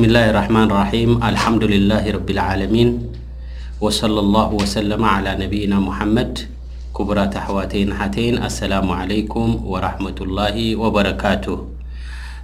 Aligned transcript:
ብስላ 0.00 0.18
ረሕማን 0.36 0.68
ራሒም 0.78 1.12
አልሓምዱላه 1.26 2.02
ረቢዓለሚን 2.16 2.90
ወصለى 3.84 4.12
لላه 4.26 4.46
وሰለማ 4.58 5.04
عل 5.14 5.26
ነብይና 5.40 5.74
ሙሓመድ 5.86 6.32
ክቡራት 6.96 7.34
ኣሕዋተይን 7.40 7.90
ሓተይን 7.98 8.36
ኣሰላሙ 8.48 8.88
عለይኩም 9.00 9.50
ራመة 9.86 10.18
ላ 10.36 10.46
ወበረካት 10.82 11.44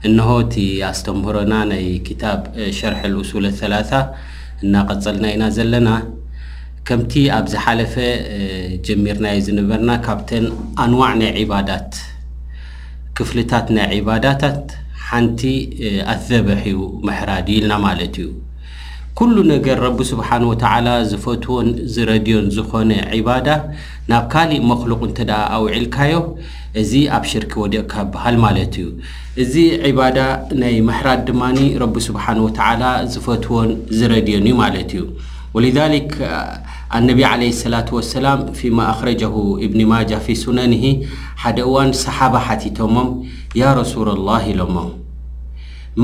እንሆ 0.08 0.26
ቲ 0.54 0.66
ኣስተምህሮና 0.90 1.52
ናይ 1.72 1.84
ክታብ 2.08 2.40
ሸርሕ 2.78 3.00
أሱል 3.22 3.46
ثላث 3.60 3.90
እናቐፀልና 4.64 5.24
ኢና 5.34 5.44
ዘለና 5.58 5.88
ከምቲ 6.88 7.12
ኣብ 7.38 7.44
ዝ 7.54 7.62
ሓለፈ 7.64 7.94
ጀሚርናዮ 8.88 9.36
ዝነበርና 9.48 9.90
ካብተን 10.06 10.46
ኣንዋዕ 10.86 11.12
ናይ 11.22 11.44
ባዳት 11.52 11.92
ክፍልታት 13.18 13.68
ናይ 13.78 14.00
ባዳታት 14.08 14.66
ሓንቲ 15.10 15.40
ኣትዘበሕ 16.12 16.60
ዩ 16.74 16.78
ምሕራድ 17.06 17.46
ዩኢልና 17.52 17.72
ማለት 17.86 18.14
እዩ 18.22 18.28
ኩሉ 19.18 19.34
ነገር 19.54 19.76
ረቢ 19.86 19.98
ስብሓን 20.10 20.44
ወተዓላ 20.50 20.86
ዝፈትዎን 21.10 21.68
ዝረድዮን 21.94 22.46
ዝኾነ 22.56 22.90
ዒባዳ 23.18 23.48
ናብ 24.10 24.24
ካሊእ 24.32 24.64
መክሉቅ 24.70 25.00
እንተዳ 25.08 25.30
ኣውዒልካዮ 25.56 26.16
እዚ 26.82 26.92
ኣብ 27.16 27.24
ሽርኪ 27.30 27.52
ወዲቕካ 27.62 27.92
ይበሃል 28.06 28.36
ማለት 28.46 28.74
እዩ 28.80 28.88
እዚ 29.44 29.54
ዒባዳ 29.90 30.18
ናይ 30.62 30.76
ምሕራድ 30.88 31.22
ድማኒ 31.30 31.58
ረቢ 31.82 31.94
ስብሓን 32.08 32.40
ወተዓላ 32.46 32.82
ዝፈትዎን 33.14 33.70
ዝረድዮን 33.98 34.46
እዩ 34.48 34.56
ማለት 34.64 34.90
እዩ 34.98 35.04
ወልሊ 35.56 35.76
ኣነቢ 36.96 37.20
عለ 37.30 37.42
ሰላة 37.60 37.88
ወሰላም 37.96 38.40
ፊማ 38.58 38.78
ኣኽረጀሁ 38.90 39.32
እብኒ 39.66 39.80
ማጃ 39.92 40.10
ፊ 40.24 40.34
ሱነኒሂ 40.42 40.82
ሓደ 41.42 41.58
እዋን 41.68 41.88
صሓባ 42.02 42.34
ሓቲቶሞም 42.48 43.08
ያ 43.60 43.72
ረሱል 43.78 44.08
الላه 44.16 44.42
ኢሎሞ 44.52 44.76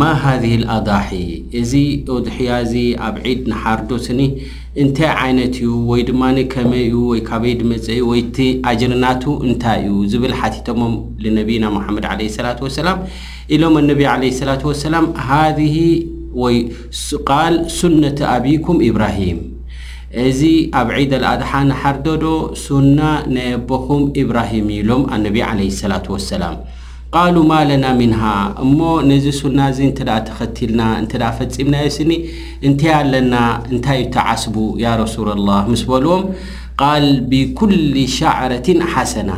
ማ 0.01 0.09
ሃذህ 0.23 0.55
اኣضሒ 0.75 1.11
እዚ 1.61 1.73
ኦضሒያ 2.15 2.49
እዚ 2.65 2.75
ኣብ 3.09 3.15
ዒድ 3.27 3.41
ንሓርዶስኒ 3.53 4.21
እንታይ 4.83 5.11
ዓይነት 5.25 5.55
እዩ 5.63 5.71
ወይ 5.91 6.03
ድማኒ 6.11 6.37
ከመይ 6.55 6.83
እዩ 6.89 6.97
ወይ 7.11 7.21
ካበይድመጽአ 7.29 7.99
ወይቲ 8.11 8.37
ኣጅርናቱ 8.71 9.25
እንታይ 9.47 9.81
እዩ 9.91 9.95
ዝብል 10.15 10.35
ሓቲቶሞም 10.41 10.95
ንነቢና 11.25 11.65
ሙሓመድ 11.77 12.07
عለ 12.15 12.21
ሰላة 12.39 12.59
ወሰላም 12.67 12.99
ኢሎም 13.57 13.77
ኣነቢዪ 13.85 14.09
ለ 14.25 14.33
ሰላة 14.43 14.63
ወሰላም 14.73 15.07
ሃذህ 15.29 15.79
ወይ 16.45 16.59
ቃል 17.31 17.55
ስነት 17.79 18.21
ኣብኩም 18.35 18.79
ኢብራሂም 18.91 19.41
እዚ 20.27 20.41
ኣብ 20.79 20.89
ዒደ 20.95 21.13
ልኣድሓ 21.23 21.51
ንሓርዶዶ 21.67 22.25
ሱና 22.63 22.99
ነየኣቦኹም 23.35 24.01
ኢብራሂም 24.23 24.67
ኢሎም 24.77 25.03
ኣነቢ 25.15 25.37
ዓለህ 25.49 25.69
ሰላቱ 25.81 26.07
ወሰላም 26.15 26.57
ቃሉ 27.19 27.37
ማለና 27.53 27.85
ምንሃ 28.01 28.23
እሞ 28.65 28.79
ነዚ 29.11 29.27
ሱና 29.41 29.59
እዚ 29.73 29.79
እንተ 29.91 30.01
ደኣ 30.09 30.17
ተኸቲልና 30.29 30.81
እንተ 31.03 31.13
ደ 31.23 31.29
ፈጺምናዮስኒ 31.39 32.11
እንተይ 32.71 32.93
ኣለና 32.99 33.35
እንታይ 33.73 34.01
እዩ 34.03 34.09
ተዓስቡ 34.19 34.57
ያ 34.85 34.97
ረሱልላሁ 35.03 35.63
ምስ 35.75 35.85
በልዎም 35.93 36.25
ቓል 36.83 37.07
ብኩሊ 37.33 37.95
ሻዕረትን 38.19 38.83
ሓሰና 38.95 39.31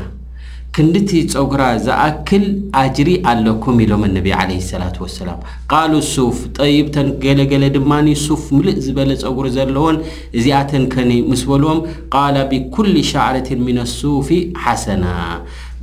ክንድቲ 0.77 1.11
ፀጉራ 1.33 1.63
ዝኣክል 1.87 2.45
ኣጅሪ 2.83 3.09
ኣለኩም 3.31 3.81
ኢሎም 3.85 4.03
ኣነቢ 4.07 4.29
ለህ 4.51 4.61
ስላት 4.69 4.97
ወሰላም 5.03 5.41
ቃሉ 5.73 5.91
ሱፍ 6.13 6.39
ጠይብተን 6.59 7.09
ገለ 7.25 7.41
ገለ 7.51 7.65
ድማኒ 7.75 8.07
ሱፍ 8.27 8.45
ምልእ 8.57 8.79
ዝበለ 8.85 9.11
ጸጉሪ 9.23 9.49
ዘለዎን 9.57 9.97
እዚኣተን 10.41 10.85
ከኒ 10.95 11.11
ምስ 11.31 11.43
በልዎም 11.51 11.81
ቃላ 12.17 12.37
ብኩሉ 12.53 12.95
ሻዕረትን 13.11 13.61
ምን 13.67 13.79
ኣሱፊ 13.85 14.31
ሓሰና 14.63 15.05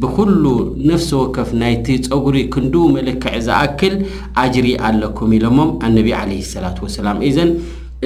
ብኩሉ 0.03 0.43
ነፍሲ 0.91 1.09
ወከፍ 1.21 1.49
ናይቲ 1.63 1.87
ጸጉሪ 2.07 2.37
ክንዱኡ 2.55 2.87
መልክዕ 2.97 3.33
ዝኣክል 3.49 3.95
ኣጅሪ 4.45 4.67
ኣለኩም 4.89 5.31
ኢሎሞም 5.39 5.71
ኣነቢ 5.89 6.09
ዓለ 6.21 6.31
ሰላት 6.53 6.79
ወሰላም 6.87 7.17
ኢዘን 7.29 7.49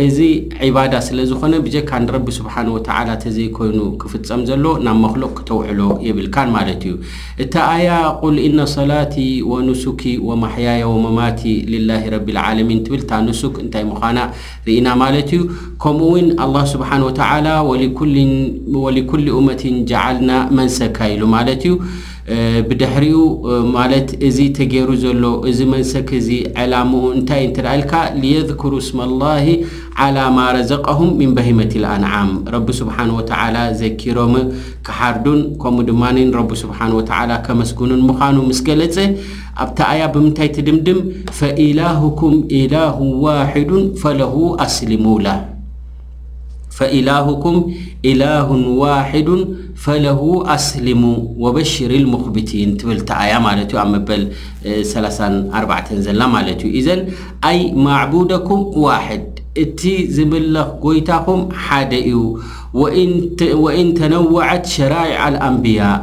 እዚ 0.03 0.17
ዕባዳ 0.65 0.93
ስለ 1.07 1.17
ዝኾነ 1.31 1.55
ብጀካ 1.65 1.89
ንረቢ 2.03 2.25
ስብሓን 2.37 2.67
ወተዓላ 2.75 3.09
ተዘይኮይኑ 3.23 3.79
ክፍፀም 4.01 4.39
ዘሎ 4.49 4.65
ናብ 4.85 4.97
መኽሉቕ 5.03 5.29
ክተውዕሎ 5.37 5.81
የብልካን 6.07 6.47
ማለት 6.55 6.81
እዩ 6.89 6.93
እቲ 7.43 7.53
ኣያ 7.73 7.89
ቁል 8.21 8.37
ኢነ 8.45 8.57
ሰላቲ 8.75 9.15
ወንስኪ 9.51 10.01
ወማሕያያ 10.29 10.87
ወመማቲ 10.93 11.43
ልላ 11.73 11.89
ረቢልዓለሚን 12.13 12.79
ትብል 12.87 13.03
እታ 13.05 13.13
ንስክ 13.27 13.55
እንታይ 13.65 13.85
ምዃና 13.91 14.19
ርኢና 14.69 14.87
ማለት 15.03 15.29
እዩ 15.37 15.43
ከምኡ 15.83 16.07
እውን 16.09 16.27
ኣላሁ 16.45 16.63
ስብሓን 16.73 17.05
ወተዓላ 17.09 17.47
ወሊኩሊ 18.85 19.27
እመትን 19.41 19.77
ጀዓልና 19.91 20.31
መንሰካ 20.59 20.97
ኢሉ 21.17 21.23
ማለት 21.37 21.63
እዩ 21.69 21.75
ብድሕሪኡ 22.67 23.21
ማለት 23.75 24.09
እዚ 24.27 24.37
ተገይሩ 24.57 24.89
ዘሎ 25.03 25.23
እዚ 25.49 25.59
መንሰኪ 25.71 26.09
ዚ 26.27 26.37
ዕላሙ 26.63 26.91
እንታይእ 27.15 27.47
እንትደእ 27.47 27.75
ልካ 27.81 27.93
ልየذክሩ 28.21 28.71
ስማ 28.87 28.99
ላሂ 29.23 29.45
ዓላ 30.05 30.17
ማረዘቀሁም 30.37 31.09
ምን 31.19 31.33
በሂመት 31.37 31.73
ልኣንዓም 31.83 32.31
ረቢ 32.55 32.67
ስብሓን 32.81 33.11
ወተዓላ 33.17 33.57
ዘኪሮም 33.83 34.33
ክሓርዱን 34.89 35.41
ከምኡ 35.63 35.85
ድማ 35.91 36.03
ረቢ 36.39 36.51
ስብሓን 36.63 36.95
ወተዓላ 37.01 37.31
ከመስግኑን 37.47 38.01
ምዃኑ 38.09 38.37
ምስ 38.49 38.61
ገለጽ 38.69 38.97
ኣብታእያ 39.65 40.03
ብምንታይ 40.15 40.49
ትድምድም 40.57 41.01
ፈኢላሁኩም 41.39 42.35
ኢላሁ 42.61 42.97
ዋሒዱን 43.25 43.85
ፈለሁ 44.03 44.33
ኣስሊሙላ 44.67 45.27
فإلهኩም 46.77 47.55
اله 48.11 48.47
ዋحድ 48.83 49.29
فለه 49.83 50.21
አስልሙ 50.55 51.01
وበሽር 51.43 51.91
المክبቲን 52.01 52.69
ትብል 52.79 52.99
ተኣያ 53.09 53.33
ማለት 53.47 53.69
ዩ 53.73 53.77
ኣብ 53.83 53.89
መበል34 53.95 55.85
ዘላ 56.05 56.21
ማለት 56.35 56.59
እዩ 56.67 56.75
ዘን 56.87 57.01
ኣይ 57.49 57.59
ማዕبደኩም 57.85 58.61
ዋحድ 58.85 59.25
እቲ 59.63 59.81
ዝምለኽ 60.17 60.69
ጎይታኹም 60.85 61.41
ሓደ 61.65 61.91
እዩ 62.09 62.19
وإን 63.63 63.87
ተነوዐት 63.99 64.63
ሸራئع 64.75 65.19
الአንبያء 65.33 65.99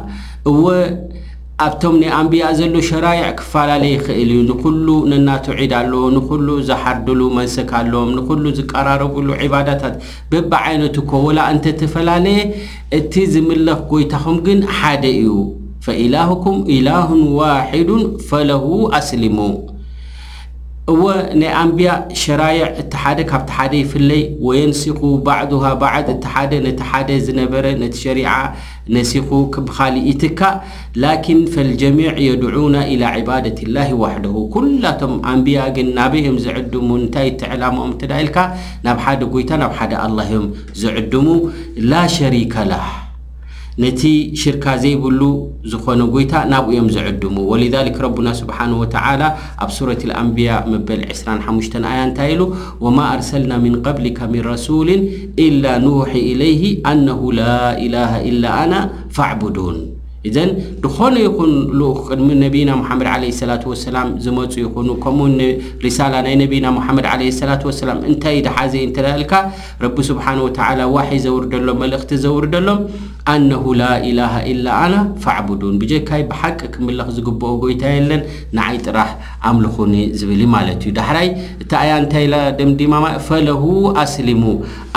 ኣብቶም 1.65 1.95
ንኣንብያ 2.01 2.43
ዘሎ 2.59 2.73
ሸራይዕ 2.89 3.25
ክፈላለየ 3.39 3.91
ይኽእል 3.95 4.29
እዩ 4.35 4.39
ንዂሉ 4.47 4.87
ነናትውዒድ 5.11 5.73
ኣሎ 5.79 5.93
ንኹሉ 6.15 6.47
ዘሓርዱሉ 6.69 7.21
መንስክኣሎዎም 7.37 8.09
ንኹሉ 8.17 8.43
ዝቀራረብሉ 8.59 9.27
ዒባዳታት 9.43 9.95
በብዓይነት 10.31 10.95
እኮወላ 11.03 11.39
እንተተፈላለየ 11.55 12.39
እቲ 12.99 13.13
ዝምለኽ 13.33 13.79
ጐይታኹም 13.91 14.39
ግን 14.47 14.61
ሓደ 14.79 15.03
እዩ 15.21 15.35
ፈኢላሁኩም 15.87 16.57
ኢላሁን 16.77 17.21
ዋሒዱን 17.41 18.03
ፈለሁ 18.29 18.65
ኣስሊሙ 18.99 19.37
እወ 20.91 21.03
ናይ 21.39 21.49
ኣንብያ 21.61 21.89
ሸራይዕ 22.21 22.61
እቲ 22.81 22.93
ሓደ 23.01 23.19
ካብቲ 23.31 23.49
ሓደ 23.57 23.73
ይፍለይ 23.81 24.23
ወየንስኩ 24.45 24.99
ባዕዱሃ 25.25 25.63
ባዓድ 25.81 26.07
እቲ 26.13 26.23
ሓደ 26.33 26.51
ነቲ 26.65 26.79
ሓደ 26.89 27.09
ዝነበረ 27.25 27.65
ነቲ 27.81 27.93
ሸሪዓ 28.05 28.29
ነሲኩ 28.95 29.29
ብኻሊእ 29.67 30.07
ኢትካ 30.13 30.39
ላኪን 31.03 31.41
ፈልጀሚዕ 31.55 32.11
የድዑና 32.27 32.75
ኢላى 32.93 33.13
ዕባድት 33.19 33.57
اላህ 33.67 33.91
ዋሕደሁ 34.03 34.35
ኵላቶም 34.69 35.13
ኣንብያ 35.33 35.59
ግን 35.77 35.87
ናበዮም 35.99 36.39
ዘዕድሙ 36.47 36.87
እንታይ 37.01 37.29
ትዕላሞኦም 37.43 37.93
ትዳ 38.01 38.11
ኢልካ 38.23 38.37
ናብ 38.87 38.97
ሓደ 39.05 39.21
ጎይታ 39.35 39.51
ናብ 39.65 39.75
ሓደ 39.81 39.93
ኣላዮም 40.07 40.47
ዝዕድሙ 40.83 41.27
ላሸሪከላህ 41.91 42.85
ነቲ 43.81 44.01
ሽርካ 44.41 44.63
ዘይብሉ 44.83 45.21
ዝኾነ 45.71 45.99
ጎይታ 46.13 46.33
ናብኡዮም 46.53 46.87
ዝዕድሙ 46.95 47.35
ولذ 47.51 47.75
ረبና 48.05 48.27
ስبሓنه 48.41 48.77
و 48.83 48.85
ኣብ 49.63 49.69
ሱረة 49.77 50.01
الአንብያء 50.07 50.59
መበል25 50.73 51.59
ኣያ 51.91 51.99
እንታይ 52.07 52.29
ኢሉ 52.33 52.41
وማ 52.83 52.97
ኣርሰልና 53.13 53.53
من 53.65 53.73
قبلካ 53.85 54.17
من 54.33 54.41
رسሊ 54.51 54.89
إላ 55.45 55.63
نوح 55.85 56.09
إለይه 56.29 56.63
አنه 56.91 57.19
ላ 57.39 57.51
اله 57.85 58.11
إل 58.29 58.43
ና 58.71 58.73
فعبዱوን 59.15 59.77
እዘን 60.29 60.49
ድኾነ 60.81 61.15
ይኹን 61.25 61.51
ልኡ 61.77 61.87
ቅድሚ 62.07 62.27
ነቢና 62.41 62.69
ሙሓመድ 62.81 63.07
ለ 63.21 63.27
ስላት 63.37 63.63
ወሰላም 63.69 64.07
ዝመፁ 64.23 64.51
ይኹኑ 64.63 64.89
ከምኡ 65.03 65.39
ሪሳላ 65.85 66.13
ናይ 66.25 66.35
ነቢና 66.41 66.65
ሙሓመድ 66.77 67.05
ለ 67.21 67.29
ስላት 67.39 67.63
ወሰላም 67.69 67.99
እንታይ 68.09 68.37
ድሓዘ 68.47 68.73
እንትርአልካ 68.87 69.31
ረቢ 69.85 69.97
ስብሓንه 70.09 70.43
ወተላ 70.47 70.81
ዋሒ 70.95 71.09
ዘውርደሎም 71.25 71.79
መልእኽቲ 71.83 72.11
ዘውርደሎም 72.25 72.81
ኣነሁ 73.33 73.63
ላኢላሃ 73.79 74.35
ኢላኣና 74.51 74.93
ፋዕቡዱን 75.23 75.73
ብጀካይ 75.81 76.21
ብሓቂ 76.29 76.59
ክምልኽ 76.75 77.09
ዝግብኦ 77.17 77.49
ጎይታ 77.63 77.83
የለን 77.95 78.21
ንዓይ 78.57 78.77
ጥራሕ 78.85 79.11
ኣምልኹኒ 79.49 79.95
ዝብል 80.21 80.41
ማለት 80.55 80.79
እዩ 80.87 80.93
ዳሕራይ 80.99 81.27
እቲ 81.63 81.71
እያ 81.87 81.91
ንታይኢላ 82.05 82.35
ደምዲማማ 82.61 83.05
ፈለሁ 83.27 83.61
ኣስሊሙ 84.05 84.43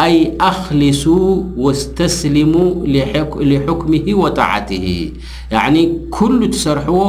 ኣይ 0.06 0.15
ኣክሊሱ 0.50 1.03
ወስተስሊሙ 1.67 2.55
ሊሕኩምሂ 3.50 4.06
ወጣዕትሂ 4.25 4.88
ያዕ 5.55 5.77
ኩሉ 6.17 6.39
ትሰርሕዎ 6.55 7.01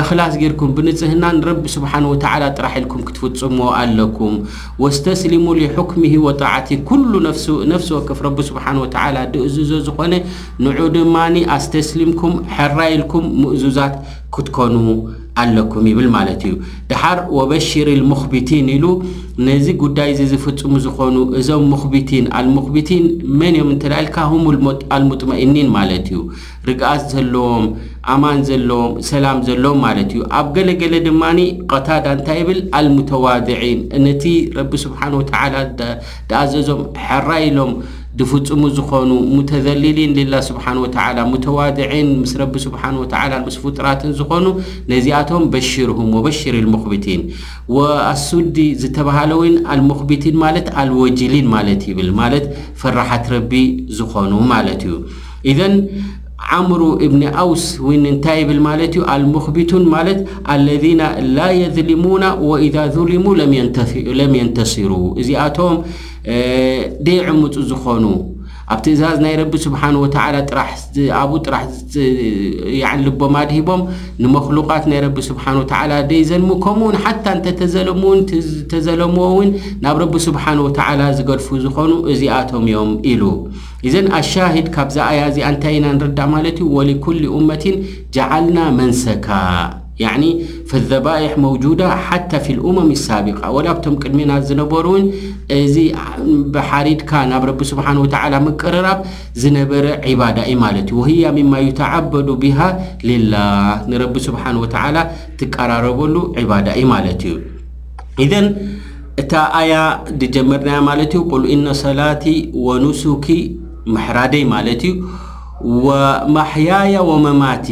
እኽላስ 0.00 0.34
ጌርኩም 0.42 0.70
ብንጽህና 0.76 1.24
ንረቢ 1.38 1.62
ስብሓን 1.74 2.08
ወተዓላ 2.12 2.42
ጥራሒ 2.58 2.74
ኢልኩም 2.82 3.02
ክትፍፅሙዎ 3.08 3.68
ኣለኩም 3.80 4.34
ወስተስሊሙሉ 4.84 5.58
ሕኩሚ 5.76 6.02
ህዎ 6.14 6.26
ጠዕቲ 6.42 6.68
ኩሉ 6.90 7.12
ነፍሲ 7.72 7.88
ወከፍ 7.98 8.20
ረቢ 8.28 8.38
ስብሓን 8.50 8.80
ወተዓላ 8.84 9.16
ድእዝዞ 9.34 9.70
ዝኾነ 9.88 10.12
ንዑ 10.66 10.86
ድማኒ 10.96 11.36
ኣስተስሊምኩም 11.58 12.34
ሕራኢልኩም 12.56 13.26
ምእዙዛት 13.42 13.96
ክትኮኑ 14.36 14.74
ኣለኩም 15.42 15.86
ይብል 15.90 16.06
ማለት 16.16 16.40
እዩ 16.48 16.52
ድሓር 16.90 17.18
ወበሽር 17.36 17.88
ልሙኽብቲን 18.00 18.66
ኢሉ 18.74 18.84
ነዚ 19.46 19.66
ጉዳይ 19.82 20.08
እዚ 20.12 20.20
ዝፍጽሙ 20.30 20.72
ዝኾኑ 20.84 21.16
እዞም 21.40 21.64
ሙኽብቲን 21.72 22.26
አልሙኽብቲን 22.38 23.04
መን 23.40 23.54
እዮም 23.56 23.70
እንተዳልካ 23.74 24.16
ሁሙልሞ 24.32 24.68
አልሙጥመኤኒን 24.96 25.68
ማለት 25.76 26.06
እዩ 26.12 26.20
ርግኣት 26.68 27.02
ዘለዎም 27.14 27.66
ኣማን 28.14 28.40
ዘለዎም 28.48 28.92
ሰላም 29.10 29.38
ዘለዎም 29.48 29.80
ማለት 29.86 30.10
እዩ 30.16 30.22
ኣብ 30.38 30.46
ገለገለ 30.56 30.94
ድማኒ 31.08 31.38
ቆታዳ 31.72 32.06
እንታይ 32.18 32.38
ይብል 32.44 32.60
አልሙተዋድዒን 32.80 33.80
ነቲ 34.06 34.24
ረቢ 34.58 34.72
ስብሓን 34.86 35.16
ወተዓላ 35.20 35.54
ዳኣዘዞም 36.32 36.82
ሐራ 37.08 37.28
ኢሎም 37.50 37.72
ፍፁሙ 38.30 38.62
ዝኾኑ 38.76 39.08
ሙተዘሊሊን 39.36 40.12
ላ 40.32 40.36
ስብሓን 40.46 40.78
ወተላ 40.84 41.18
ሙተዋድዒን 41.32 42.08
ምስ 42.20 42.32
ረቢ 42.40 42.54
ስብሓኑ 42.64 42.94
ወተዓላ 43.02 43.32
ምስ 43.46 43.56
ፍጡራትን 43.64 44.12
ዝኾኑ 44.20 44.46
ነዚኣቶም 44.92 45.42
በሽርሁም 45.54 46.08
ወበሽር 46.16 46.56
ሙኽብቲን 46.74 47.22
ወኣሱዲ 47.78 48.58
ዝተባሃለ 48.82 49.32
ውን 49.40 49.56
አልሙክብቲን 49.74 50.36
ማለት 50.44 50.68
አልወጅሊን 50.82 51.48
ማለት 51.56 51.82
ይብል 51.90 52.10
ማለት 52.20 52.46
ፍራሓት 52.82 53.26
ረቢ 53.34 53.52
ዝኾኑ 54.00 54.32
ማለት 54.54 54.80
እዩ 54.88 54.96
እዘን 55.52 55.76
ዓምሩ 56.54 56.82
እብኒ 57.04 57.22
ኣውስ 57.42 57.62
ወን 57.86 58.02
እንታይ 58.14 58.36
ይብል 58.40 58.58
ማለት 58.66 58.92
እዩ 58.96 59.04
አልሙኽቢቱን 59.12 59.84
ማለት 59.94 60.18
አለዚና 60.52 61.02
ላየድልሙና 61.36 62.24
ወኢዛ 62.48 62.76
ظሊሙ 62.96 63.24
ለም 63.40 63.52
የንተሲሩ 64.40 64.90
እዚኣቶም 65.22 65.76
ደይ 67.06 67.18
ዕምፁ 67.32 67.54
ዝኾኑ 67.72 68.04
ኣብ 68.74 68.78
ትእዛዝ 68.84 69.18
ናይ 69.24 69.34
ረቢ 69.40 69.52
ስብሓንወተዓላ 69.64 70.36
ራኣብኡ 70.58 71.36
ጥራሕ 71.46 71.68
ልቦማ 73.04 73.36
ድ 73.48 73.54
ሂቦም 73.56 73.82
ንመክሉቓት 74.22 74.84
ናይ 74.92 75.00
ረቢ 75.04 75.18
ስብሓን 75.28 75.58
ወተዓላ 75.60 75.92
ደይ 76.10 76.22
ዘሙ 76.30 76.48
ከምኡውን 76.64 76.98
ሓታ 77.04 77.24
እንተተዘለሙውን 77.36 78.20
ተዘለምዎ 78.72 79.26
እውን 79.36 79.48
ናብ 79.86 79.98
ረቢ 80.02 80.14
ስብሓን 80.28 80.62
ወተዓላ 80.66 81.00
ዝገድፉ 81.20 81.48
ዝኾኑ 81.66 81.92
እዚኣቶም 82.14 82.66
እዮም 82.72 82.92
ኢሉ 83.14 83.22
እዘን 83.88 84.08
ኣሻሂድ 84.20 84.68
ካብ 84.76 84.90
ዛኣያዚኣ 84.98 85.46
እንታይ 85.54 85.76
ኢና 85.78 85.86
ንርዳእ 86.02 86.30
ማለት 86.36 86.58
ዩ 86.66 86.74
ወሊኩሊ 86.78 87.22
ኡመትን 87.38 87.78
ጃዓልና 88.16 88.58
መንሰካ 88.82 89.26
ዘባئح 90.90 91.32
መوجዳة 91.44 91.88
ሓታى 92.06 92.40
ف 92.44 92.46
الاመም 92.54 92.88
الሳቢق 92.96 93.40
ወላ 93.56 93.66
ብቶም 93.76 93.94
ቅድሜና 94.02 94.30
ዝነበሩ 94.48 94.84
ውን 94.94 95.04
እዚ 95.58 95.76
ብሓሪድካ 96.54 97.10
ናብ 97.30 97.42
ረቢ 97.50 97.60
ስብه 97.70 97.86
وተ 98.04 98.14
ምቀረራብ 98.46 98.98
ዝነበረ 99.42 99.84
ባዳኢ 100.20 100.50
ማለት 100.64 100.86
እዩ 100.92 100.96
ወهያ 101.00 101.22
ማ 101.52 101.54
ይተዓበዱ 101.66 102.28
ቢሃ 102.42 102.58
ላሃ 103.32 103.68
ንረቢ 103.90 104.14
ስብሓ 104.28 104.42
وተ 104.62 104.74
ትቀራረበሉ 105.40 106.14
ዕባዳ 106.44 106.66
ኢ 106.80 106.84
ማለት 106.94 107.20
እዩ 107.26 107.34
ዘ 108.32 108.34
እታ 109.22 109.32
ኣያ 109.60 109.74
ጀመርና 110.36 110.70
ማለት 110.90 111.12
እዩ 111.18 111.22
ል 111.42 111.46
ኢነ 111.54 111.66
ሰላቲ 111.84 112.24
ወንስኪ 112.66 113.26
መሕራደይ 113.94 114.44
ማለት 114.56 114.82
እዩ 114.90 114.94
ማሕያያ 116.36 116.94
وመማቲ 117.10 117.66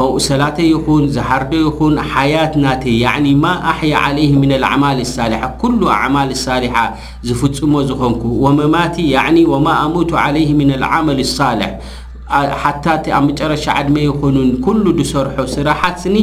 ከምኡ 0.00 0.18
ሰላተ 0.26 0.58
ይኹን 0.72 1.04
ዝሓርዶ 1.14 1.52
ይኹን 1.66 1.94
ሓያት 2.10 2.52
ናተ 2.64 2.84
ዕ 2.98 3.30
ማ 3.42 3.52
ኣሕያ 3.70 3.94
ዓለይህ 4.06 4.32
ምና 4.42 4.50
ልኣዕማል 4.64 4.98
ሳሊሓ 5.12 5.42
ኩሉ 5.62 5.80
ኣዕማል 5.94 6.28
ሳሊሓ 6.42 6.74
ዝፍጽሞ 7.28 7.72
ዝኾንኩ 7.88 8.22
ወመማቲ 8.44 8.96
ያዕ 9.14 9.36
ወማ 9.52 9.66
ኣሙቱ 9.86 10.10
ዓለይህ 10.24 10.50
ምና 10.60 10.70
ልዓመል 10.84 11.18
لሳልሕ 11.22 11.70
ሓታ 12.64 12.84
እቲ 12.98 13.06
ኣብ 13.16 13.22
መጨረሻ 13.30 13.64
ዓድመ 13.80 13.96
ይኮኑን 14.08 14.50
ኩሉ 14.66 14.84
ድሰርሖ 14.98 15.36
ስራሓት 15.56 15.96
ስኒ 16.04 16.16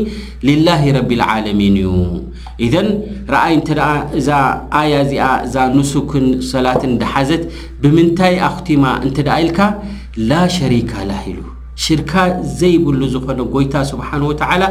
ልላه 0.50 0.82
ረቢ 0.98 1.10
اልዓለሚን 1.20 1.76
እዩ 1.82 1.92
እዘን 2.68 2.88
ርአይ 3.36 3.54
እንተ 3.58 3.70
ደኣ 3.80 3.90
እዛ 4.22 4.30
ኣያ 4.84 4.94
እዚኣ 5.08 5.28
እዛ 5.48 5.56
ንስኩን 5.78 6.28
ሰላትን 6.54 6.94
ዳሓዘት 7.04 7.44
ብምንታይ 7.84 8.36
ኣኽቲማ 8.52 8.86
እንተ 9.08 9.18
ደኣ 9.30 9.38
ኢልካ 9.48 9.60
ላ 10.32 10.42
ሸሪካላህ 10.60 11.22
ኢሉ 11.34 11.42
ሽርካ 11.84 12.14
ዘይብሉ 12.60 13.00
ዝኾነ 13.14 13.40
ጎይታ 13.54 13.76
ስብሓንه 13.90 14.26
ወተላ 14.30 14.64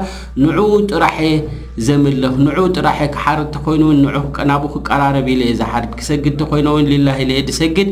ንዑ 0.45 0.59
ጥራሐ 0.91 1.19
ዘምልኽ 1.87 2.35
ንዑ 2.47 2.57
ጥራሐ 2.77 2.99
ክሓር 3.15 3.41
ቲ 3.55 3.61
ኮይኑ 3.67 3.83
ውን 3.89 3.99
ናብኡ 4.51 4.73
ክቀራረብ 4.75 5.27
ኢለ 5.35 5.43
እየ 5.49 5.57
ዘሓር 5.61 5.85
ክሰግድ 5.99 6.35
ተ 6.43 6.49
ኮይኖ 6.53 6.69
ውን 6.77 6.87
ልላ 6.93 7.09
ድሰግድ 7.49 7.91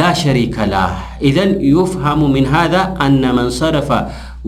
ላሸሪከላህ 0.00 0.92
እዘ 1.30 1.36
ዩፍሃሙ 1.74 2.20
ምን 2.36 2.46
ሃذ 2.54 2.74
ኣነመን 3.06 3.50
ሰረፋ 3.60 3.88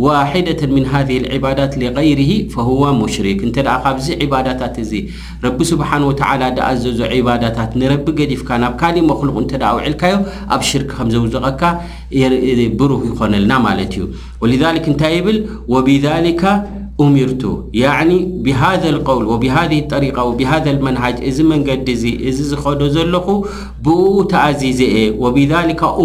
ዋዳة 0.05 0.61
ምን 0.77 0.85
ሃذ 0.93 1.09
ዕባዳት 1.35 1.73
لغይር 1.83 2.21
فه 2.55 2.67
ሙሽርክ 3.01 3.39
እንተ 3.49 3.57
ካብዚ 3.85 4.07
ባዳታት 4.33 4.75
እዚ 4.83 4.93
ረቢ 5.45 5.59
ስብሓንه 5.71 6.05
ወተ 6.11 6.21
ደኣ 6.57 6.67
ዝዞ 6.83 7.01
ባዳታት 7.29 7.71
ንረቢ 7.81 8.07
ገዲፍካ 8.21 8.49
ናብ 8.63 8.75
ካሊእ 8.81 9.07
መክሉቅ 9.13 9.37
እንተ 9.45 9.53
ውዕልካዩ 9.77 10.15
ኣብ 10.55 10.61
ሽርክ 10.71 10.91
ከምዘውዘቀካ 10.99 11.63
ብሩህ 12.81 13.01
ይኮነልና 13.11 13.53
ማለት 13.67 13.93
እዩ 13.97 14.05
እንታይ 14.91 15.13
ይብል 15.21 15.39
ወብካ 15.75 16.45
እምርቱ 17.05 17.43
ያ 17.83 17.87
ብሃذ 18.47 18.85
ውል 19.17 19.25
ወብሃ 19.33 19.55
ጠሪቃዊ 19.95 20.29
ብሃ 20.41 20.51
መንሃጅ 20.87 21.17
እዚ 21.31 21.39
መንገዲ 21.53 21.89
እዚ 21.97 22.05
እዚ 22.29 22.39
ዝኸዶ 22.51 22.81
ዘለኹ 22.97 23.27
ብኡ 23.87 24.03
ተኣዚዘአ 24.33 24.95
ወብ 25.25 25.39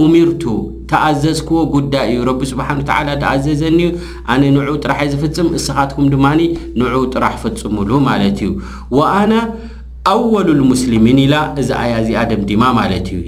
እሚርቱ 0.02 0.44
ተኣዘዝክዎ 0.92 1.60
ጉዳይ 1.76 2.06
እዩ 2.14 2.22
ረቢ 2.30 2.42
ስብሓኑ 2.54 2.80
ተ 2.90 3.02
ዝኣዘዘኒ 3.24 3.80
ኣነ 4.32 4.42
ንዑ 4.56 4.72
ጥራሕ 4.84 5.00
ይ 5.06 5.10
ዝፍፅም 5.14 5.50
እስኻትኩም 5.60 6.08
ድማ 6.14 6.26
ንዑ 6.80 6.98
ጥራሕ 7.16 7.36
ፍፅሙሉ 7.44 7.90
ማለት 8.10 8.40
እዩ 8.46 8.50
ወኣና 9.00 9.34
ኣወሉ 10.12 10.48
ልሙስልሚን 10.60 11.18
ኢላ 11.24 11.36
እዚ 11.62 11.68
ኣያዚኣ 11.82 12.22
ደም 12.30 12.44
ዲማ 12.50 12.64
ማለት 12.78 13.08
እዩ 13.14 13.20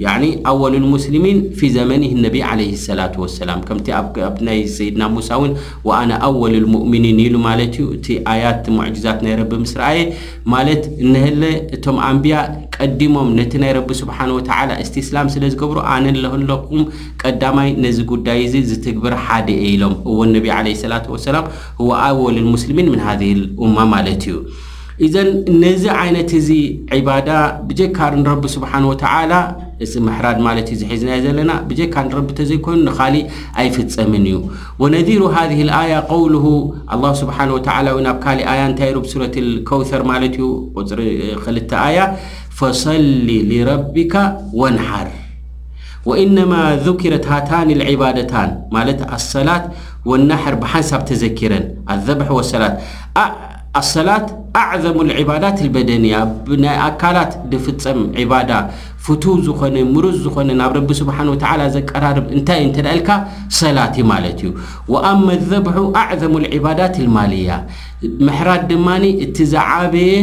ኣወሉ 0.50 0.80
ሙስልሚን 0.94 1.36
ፊ 1.58 1.68
ዘመኒ 1.76 2.04
ነቢ 2.24 2.36
عለይ 2.48 2.70
ሰላት 2.86 3.14
ወሰላም 3.22 3.60
ከምቲ 3.66 3.88
ኣብ 3.98 4.38
ናይ 4.48 4.60
ሰይድና 4.76 5.04
ሙሳ 5.16 5.30
ውን 5.42 5.52
ኣነ 6.00 6.10
ኣወል 6.28 6.54
ልሙእምኒን 6.64 7.20
ኢሉ 7.26 7.34
ማለት 7.48 7.76
እዩ 7.80 7.86
እቲ 7.98 8.06
ኣያት 8.32 8.66
ሙዕጅዛት 8.78 9.20
ናይ 9.26 9.36
ረቢ 9.42 9.52
ምስሪ 9.64 9.82
አየ 9.90 10.00
ማለት 10.54 10.82
ነህለ 11.12 11.44
እቶም 11.76 11.98
ኣንቢያ 12.08 12.38
ዲሞም 13.00 13.28
ነቲ 13.38 13.52
ናይ 13.62 13.72
ረቢ 13.78 13.90
ስብሓን 14.02 14.30
ወተላ 14.38 14.70
እስቲ 14.84 14.96
ስላም 15.08 15.26
ስለ 15.34 15.42
ዝገብሩ 15.54 15.78
ኣነ 15.92 16.04
ለህለኹም 16.24 16.82
ቀዳማይ 17.22 17.68
ነዚ 17.84 17.98
ጉዳይ 18.12 18.40
እዚ 18.46 18.54
ዝትግብር 18.70 19.14
ሓደ 19.26 19.48
ኢሎም 19.70 19.94
እው 20.10 20.20
ነቢ 20.34 20.46
ለ 20.68 20.76
ስላ 20.84 20.94
ወሰላም 21.14 21.46
ህወ 21.80 21.90
ኣ 22.04 22.12
ወለልሙስልሚን 22.26 22.90
ምን 22.94 23.02
ሃእማ 23.08 23.76
ማለት 23.94 24.24
እዩ 24.30 24.36
እዘን 25.04 25.28
ነዚ 25.62 25.84
ዓይነት 26.00 26.30
እዚ 26.40 26.48
ዕባዳ 26.96 27.28
ብጀካ 27.68 27.98
ንረቢ 28.18 28.42
ስብሓን 28.56 28.84
ወተዓላ 28.90 29.32
እዚ 29.84 29.92
ምሕራድ 30.06 30.38
ማለት 30.44 30.68
እዩ 30.72 30.76
ዝሒዝና 30.80 31.10
ዘለና 31.24 31.52
ብጀካር 31.68 32.04
ንረቢ 32.10 32.28
እተ 32.34 32.40
ዘይኮይኑ 32.50 32.78
ንካሊእ 32.88 33.24
ኣይፍፀምን 33.60 34.26
እዩ 34.32 34.36
ወነዲሩ 34.82 35.22
ሃዝህኣያ 35.34 35.94
ቆውልሁ 36.10 36.44
ኣላሁ 36.96 37.12
ስብሓን 37.22 37.50
ወተዓላ 37.56 37.88
ናብ 38.06 38.18
ካሊእ 38.26 38.46
ኣያ 38.52 38.60
እንታይ 38.70 38.92
ሩብ 38.98 39.06
ሱረት 39.14 39.34
ልኮውሰር 39.48 40.04
ማለት 40.12 40.36
እዩ 40.40 40.46
ቁፅሪ 40.78 41.02
ክልተ 41.46 41.72
ኣያ 41.86 41.98
فصلي 42.54 43.42
لربك 43.42 44.36
وانحر 44.52 45.08
وانما 46.04 46.76
ذكرت 46.76 47.26
هاتان 47.26 47.70
العبادتان 47.70 48.62
مالت 48.72 49.12
السلاة 49.14 49.70
والنحر 50.04 50.54
بحنسب 50.54 51.04
تزكرن 51.04 51.74
الذبح 51.90 52.30
والسلاةالصلاة 52.30 54.43
ኣዕዘሙዕባዳት 54.58 55.60
በደን 55.74 56.04
እያ 56.08 56.16
ናይ 56.64 56.76
ኣካላት 56.88 57.32
ድፍፀም 57.52 58.00
ዒባዳ 58.22 58.50
ፍቱ 59.06 59.22
ዝኾነ 59.46 59.76
ሙሩዝ 59.94 60.14
ዝኾነ 60.26 60.48
ናብ 60.60 60.72
ረቢ 60.76 60.90
ስብሓን 61.00 61.28
ወተላ 61.32 61.60
ዘቀራርብ 61.74 62.26
እንታይ 62.36 62.60
እንተዳልካ 62.66 63.08
ሰላት 63.60 63.96
ማለት 64.12 64.38
እዩ 64.46 64.52
ወኣብ 64.92 65.18
መ 65.28 65.32
ዘብሑ 65.50 65.76
ኣዕዘም 66.02 66.36
ልዒባዳት 66.44 66.94
ልማል 67.06 67.34
ያ 67.48 67.58
ምሕራድ 68.26 68.62
ድማ 68.70 68.86
እቲ 69.24 69.36
ዝዓበየ 69.52 70.14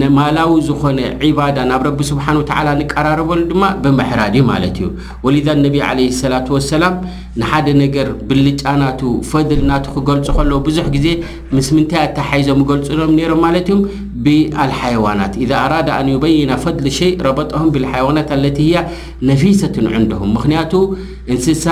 ንማላዊ 0.00 0.52
ዝኾነ 0.68 0.98
ዒባዳ 1.30 1.56
ናብ 1.70 1.82
ረቢ 1.88 2.00
ስብሓን 2.12 2.36
ወተ 2.42 2.50
ንቀራርበሉ 2.80 3.40
ድማ 3.50 3.64
ብምሕራድ 3.82 4.36
ማለት 4.52 4.76
እዩ 4.80 4.86
ወሊዛ 5.24 5.46
ነቢ 5.64 5.74
ለ 5.98 6.06
ሰላት 6.20 6.46
ወሰላም 6.56 6.94
ንሓደ 7.40 7.66
ነገር 7.82 8.08
ብልጫናቱ 8.30 9.00
ፈድል 9.32 9.60
ናቱ 9.70 9.84
ክገልፁ 9.96 10.28
ከሎ 10.38 10.50
ብዙሕ 10.68 10.86
ግዜ 10.94 11.06
ምስምንታይ 11.58 12.00
ኣታ 12.06 12.16
ሓይዞም 12.30 12.62
ገልፁሎም 12.70 13.12
ነይሮምት 13.18 13.61
ብልحيوናት 14.24 15.32
اዛ 15.42 15.50
ኣራዳ 15.66 15.88
ን 16.06 16.08
يበይና 16.16 16.52
ፈድሊ 16.64 16.86
شي 16.98 17.08
ረበጠهም 17.26 17.68
ብحيوናት 17.74 18.28
አለት 18.36 18.56
ያ 18.74 18.78
ነፊሰትንዕንዶهም 19.30 20.30
ምኽንያቱ 20.36 20.72
እንስሳ 21.32 21.66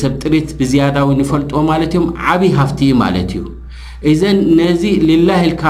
ሰብ 0.00 0.12
ጥሪት 0.22 0.48
ብዝያዳዊ 0.60 1.08
ይፈልጥዎ 1.24 1.58
ማለት 1.72 1.90
እዮም 1.96 2.06
ዓብይ 2.30 2.52
ሃፍቲ 2.58 2.80
ማለት 3.02 3.28
እዩ 3.36 3.42
እዘን 4.10 4.38
ነዚ 4.58 4.82
ልላ 5.08 5.30
ኢልካ 5.48 5.64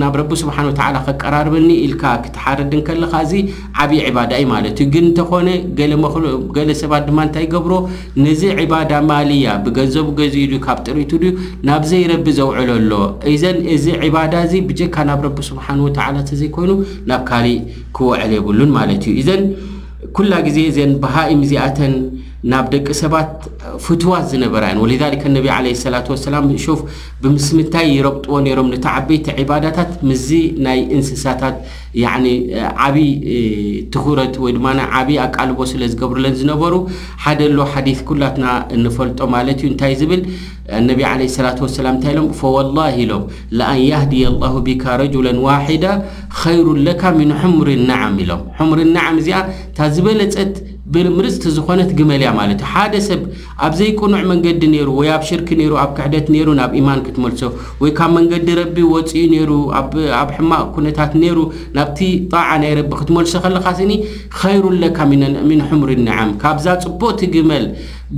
ናብ 0.00 0.14
ረቢ 0.20 0.30
ስብሓን 0.42 0.66
ወተላ 0.68 0.96
ከቀራርበኒ 1.06 1.68
ኢልካ 1.86 2.04
ክትሓረድን 2.24 2.82
ከለካ 2.88 3.12
እዚ 3.26 3.32
ዓብዪ 3.82 3.96
ዕባዳ 4.08 4.30
እዩ 4.40 4.46
ማለት 4.52 4.74
እዩ 4.82 4.86
ግን 4.94 5.04
እንተኾነ 5.10 5.48
ገለ 6.56 6.68
ሰባት 6.82 7.02
ድማ 7.08 7.18
እንታይ 7.28 7.46
ገብሮ 7.54 7.72
ነዚ 8.24 8.42
ዕባዳ 8.64 8.92
ማልያ 9.10 9.56
ብገንዘቡ 9.64 10.06
ገዚኡ 10.20 10.46
ድ 10.52 10.60
ካብ 10.66 10.78
ጥርኢቱ 10.86 11.10
ድ 11.22 11.32
ናብዘይረቢ 11.70 12.26
ዘውዕለሎ 12.38 12.92
እዘን 13.34 13.58
እዚ 13.76 13.86
ዕባዳ 14.10 14.32
እዚ 14.48 14.54
ብጀካ 14.68 14.96
ናብ 15.10 15.20
ረቢ 15.28 15.38
ስብሓን 15.50 15.82
ወተላ 15.86 16.16
ተዘይኮይኑ 16.30 16.72
ናብ 17.10 17.22
ካሊእ 17.30 17.60
ክወዕል 17.98 18.32
የብሉን 18.38 18.72
ማለት 18.78 19.02
እዩ 19.08 19.16
እዘን 19.24 19.44
ኩላ 20.18 20.32
ግዜ 20.46 20.58
እዘን 20.70 20.92
ባሃእምዚኣተን 21.02 21.92
ናብ 22.50 22.66
ደቂ 22.72 22.88
ሰባት 23.02 23.30
ፍትዋት 23.84 24.24
ዝነበራ 24.32 24.64
እዮን 24.72 24.80
ወልዛሊካ 24.82 25.22
ነቢ 25.36 25.46
ዓለ 25.54 25.66
ሰላት 25.84 26.06
ወሰላም 26.12 26.44
ሽፍ 26.64 26.80
ብምስምንታይ 27.22 27.86
ይረብጥዎ 27.94 28.34
ነይሮም 28.44 28.68
ንተዓበይቲ 28.74 29.26
ዕባዳታት 29.44 29.90
ምዝ 30.08 30.26
ናይ 30.66 30.78
እንስሳታት 30.98 31.56
ያኒ 32.02 32.26
ዓብዪ 32.84 33.08
ትኽረት 33.96 34.34
ወይ 34.44 34.52
ድማ 34.58 34.66
ና 34.80 34.84
ዓብዪ 34.98 35.16
ኣቃልቦ 35.24 35.58
ስለ 35.72 35.82
ዝገብሩለን 35.94 36.36
ዝነበሩ 36.42 36.74
ሓደ 37.26 37.40
ሎ 37.56 37.66
ሓዲ 37.74 37.88
ኩላትና 38.12 38.46
እንፈልጦ 38.78 39.20
ማለት 39.34 39.58
እዩ 39.62 39.68
እንታይ 39.72 39.94
ዝብል 40.02 40.22
እነቢ 40.80 41.00
ዓለ 41.10 41.20
ሰላት 41.40 41.58
ወሰላም 41.66 41.94
እንታይ 41.98 42.12
ኢሎም 42.16 42.28
ፈወላሂ 42.42 42.96
ኢሎም 43.08 43.24
ለኣንያህድየ 43.58 44.30
ላሁ 44.44 44.54
ቢካ 44.70 44.84
ረጅላ 45.04 45.28
ዋሒዳ 45.48 45.84
ከይሩ 46.40 46.66
ለካ 46.88 47.02
ምን 47.20 47.32
ሕምሪ 47.42 47.70
ንዓም 47.92 48.16
ኢሎም 48.26 48.42
ሕምሪ 48.60 48.80
ንዓም 48.96 49.16
እዚኣ 49.22 49.40
እታ 49.70 49.80
ዝበለፀት 49.96 50.54
ብምርፅቲ 50.94 51.44
ዝኾነት 51.54 51.90
ግመል 51.98 52.20
እያ 52.24 52.30
ማለት 52.38 52.60
እዩ 52.62 52.68
ሓደ 52.74 52.92
ሰብ 53.06 53.22
ኣብ 53.64 53.72
ዘይቁኑዕ 53.78 54.20
መንገዲ 54.30 54.60
ነይሩ 54.74 54.88
ወይ 54.98 55.08
ኣብ 55.16 55.22
ሽርክ 55.28 55.48
ነይሩ 55.60 55.72
ኣብ 55.82 55.90
ክሕደት 55.96 56.26
ነይሩ 56.34 56.48
ናብ 56.60 56.70
ኢማን 56.80 57.00
ክትመልሶ 57.06 57.42
ወይ 57.82 57.90
ካብ 57.98 58.10
መንገዲ 58.18 58.48
ረቢ 58.60 58.76
ወፂኡ 58.94 59.12
ነይሩ 59.34 59.50
ኣብ 59.80 60.30
ሕማቅ 60.36 60.62
ኩነታት 60.76 61.12
ነይሩ 61.22 61.38
ናብቲ 61.78 62.00
ጣዓ 62.34 62.48
ናይ 62.62 62.72
ረቢ 62.80 62.90
ክትመልሶ 63.00 63.34
ከለኻ 63.46 63.66
ስኒ 63.80 63.92
ኸይሩለካ 64.40 64.98
ምንሕሙሪ 65.50 65.92
ይኒዓም 65.98 66.32
ካብዛ 66.44 66.66
ፅቡቲ 66.86 67.20
ግመል 67.36 67.66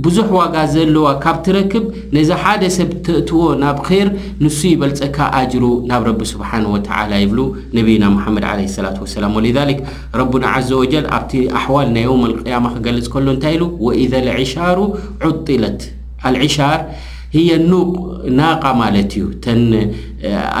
ብዙሕ 0.03 0.27
ዋጋ 0.39 0.55
ዘለዋ 0.73 1.05
ካብ 1.23 1.37
ትረክብ 1.45 1.85
ነዚ 2.17 2.29
ሓደ 2.41 2.63
ሰብ 2.75 2.91
ተእትዎ 3.05 3.39
ናብ 3.63 3.77
ከር 3.87 4.07
ንሱ 4.43 4.59
ይበልፀካ 4.73 5.17
ኣጅሩ 5.39 5.63
ናብ 5.89 6.03
ረቢ 6.09 6.19
ስብሓንه 6.31 6.69
ወተዓላ 6.75 7.11
ይብሉ 7.23 7.39
ነቢና 7.77 8.03
መሐመድ 8.15 8.45
ለ 8.59 8.59
ሰላة 8.77 8.97
وሰላም 9.03 9.33
ወሊዛሊክ 9.39 9.79
ረቡና 10.19 10.45
ዘ 10.67 10.71
ወጀል 10.83 11.05
ኣብቲ 11.17 11.31
ኣሕዋል 11.59 11.87
ና 11.95 12.05
ዮም 12.07 12.21
ልቅያማ 12.31 12.65
ክገልጽ 12.75 13.07
ከሎ 13.15 13.27
እንታይ 13.35 13.53
ኢሉ 13.57 13.63
ወኢደ 13.87 14.13
ልዕሻሩ 14.27 14.77
ዑጢለት 15.27 15.81
አልዕሻር 16.29 16.79
ህየ 17.35 17.49
ኑቅ 17.71 17.91
ናቃ 18.39 18.63
ማለት 18.83 19.11
እዩ 19.19 19.25
ተ 19.43 19.55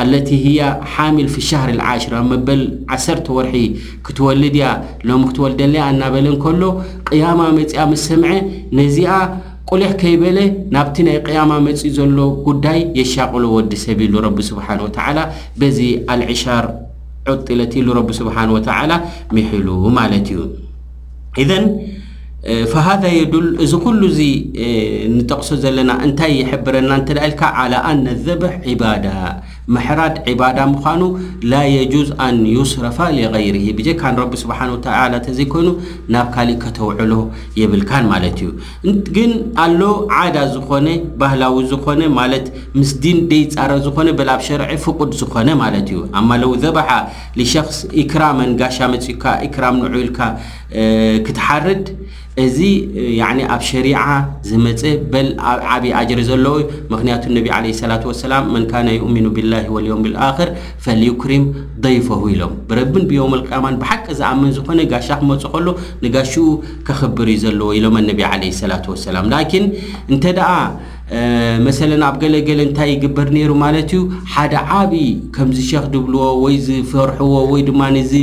አለቲ 0.01 0.29
ህያ 0.43 0.61
ሓሚል 0.93 1.27
ፊሻሃር 1.35 1.69
ዓሽራ 1.91 2.13
መበል 2.31 2.61
ዓሰርተ 2.95 3.27
ወርሒ 3.37 3.57
ክትወልድ 4.05 4.55
እያ 4.59 4.67
ሎሚ 5.09 5.21
ክትወልደለያ 5.29 5.83
እናበለ 5.93 6.25
ንከሎ 6.35 6.63
ቅያማ 7.09 7.41
መጺያ 7.59 7.81
ምስ 7.91 8.03
ሰምዐ 8.09 8.31
ነዚኣ 8.79 9.13
ቁልሕ 9.71 9.91
ከይበለ 10.01 10.39
ናብቲ 10.75 10.95
ናይ 11.07 11.17
ቅያማ 11.27 11.51
መጺኡ 11.67 11.91
ዘሎ 11.99 12.17
ጉዳይ 12.47 12.79
የሻቕሎ 12.99 13.43
ወዲ 13.57 13.73
ሰብ 13.85 13.99
ኢሉ 14.07 14.15
ረቢ 14.27 14.39
ስብሓን 14.49 14.81
ወተዓላ 14.85 15.19
በዚ 15.61 15.79
አልዕሻር 16.15 16.65
ዑጢለት 17.33 17.73
ኢሉ 17.81 17.87
ረቢ 17.99 18.09
ስብሓን 18.21 18.51
ወተዓላ 18.57 18.91
ምሕሉ 19.37 19.67
ማለት 19.99 20.27
እዩ 20.33 20.41
እዘን 21.43 21.65
ፈሃደ 22.71 23.03
የዱል 23.17 23.47
እዚ 23.63 23.73
ኩሉ 23.83 24.01
ዚ 24.17 24.21
ንጠቕሶ 25.15 25.49
ዘለና 25.63 25.91
እንታይ 26.05 26.31
የሕብረና 26.39 26.89
እንተደ 26.99 27.17
ኢልካ 27.27 27.41
ዓልኣነ 27.63 28.05
ዘበ 28.25 28.41
ዒባዳ 28.71 29.05
ምሕራድ 29.75 30.15
ዒባዳ 30.29 30.57
ምዃኑ 30.73 31.01
ላ 31.51 31.57
የጁዝ 31.75 32.07
ኣን 32.25 32.37
ዩስረፋ 32.53 32.97
ሊገይርሂ 33.17 33.65
ብጀካን 33.77 34.15
ረቢ 34.21 34.33
ስብሓን 34.43 34.69
ወተላ 34.75 35.01
ንተዘይኮይኑ 35.13 35.69
ናብ 36.13 36.27
ካልእ 36.35 36.57
ከተውዕሎ 36.63 37.13
የብልካን 37.61 38.05
ማለት 38.13 38.39
እዩ 38.45 38.49
ግን 39.15 39.31
ኣሎ 39.65 39.81
ዓዳ 40.21 40.37
ዝኾነ 40.55 40.87
ባህላዊ 41.23 41.59
ዝኾነ 41.73 42.01
ማለት 42.19 42.47
ምስድን 42.79 43.19
ደይፃረ 43.33 43.71
ዝኾነ 43.85 44.07
ብላኣብ 44.21 44.43
ሸርዒ 44.47 44.71
ፍቁድ 44.85 45.13
ዝኾነ 45.21 45.49
ማለት 45.63 45.87
እዩ 45.91 46.01
ኣማ 46.21 46.29
ለው 46.43 46.53
ዘበሓ 46.65 46.89
ንሸክስ 47.41 47.77
ኢክራመን 48.05 48.51
ጋሻ 48.61 48.77
መፅኡካ 48.95 49.23
ኢክራም 49.49 49.77
ንዑልካ 49.85 50.19
ክትሓርድ 51.27 51.85
እዚ 52.43 52.59
ኣብ 53.53 53.61
ሸሪዓ 53.69 53.99
ዝመፀ 54.49 54.81
በል 55.13 55.29
ኣብ 55.51 55.61
ዓብዪ 55.71 55.89
ኣጅሪ 55.99 56.19
ዘለው 56.29 56.55
ምክንያቱ 56.93 57.23
ነቢ 57.37 57.45
ለ 57.63 57.73
ሰላት 57.81 58.03
ሰላም 58.23 58.43
መንካነ 58.55 58.87
ዩኡሚኑ 58.99 59.25
ብላ 59.37 59.53
ወልዮውም 59.75 60.05
ልኣክር 60.13 60.49
ፈልዩክሪም 60.85 61.43
ደይፈሁ 61.85 62.21
ኢሎም 62.33 62.53
ብረብን 62.69 63.03
ብዮም 63.09 63.35
ልቃማን 63.41 63.75
ብሓቂ 63.81 64.05
ዝኣምን 64.21 64.53
ዝኾነ 64.59 64.79
ጋሻ 64.93 65.09
ክመፁ 65.23 65.43
ከሉ 65.55 65.67
ንጋሽኡ 66.05 66.45
ክኽብር 66.89 67.27
እዩ 67.35 67.41
ዘለዎ 67.45 67.69
ኢሎም 67.79 67.97
ኣነቢ 68.03 68.21
ለ 68.41 68.53
ሰላት 68.63 68.87
ሰላም 69.05 69.27
ላኪን 69.35 69.67
እንተ 70.13 70.23
ደኣ 70.39 70.51
መሰለን 71.65 72.03
ኣብ 72.07 72.15
ገለገለ 72.21 72.59
እንታይ 72.67 72.89
ይግበር 72.93 73.27
ነይሩ 73.37 73.49
ማለት 73.63 73.89
እዩ 73.95 74.01
ሓደ 74.33 74.53
ዓብዪ 74.75 75.05
ከምዚ 75.35 75.57
ሸክ 75.69 75.85
ድብልዎ 75.93 76.21
ወይ 76.43 76.55
ዝፈርሕዎ 76.67 77.33
ወይ 77.53 77.61
ድማ 77.69 77.81
ዚ 78.11 78.15